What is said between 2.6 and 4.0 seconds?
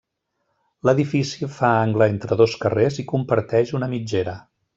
carrers i comparteix una